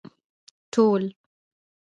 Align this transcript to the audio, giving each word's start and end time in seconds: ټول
ټول 0.73 1.03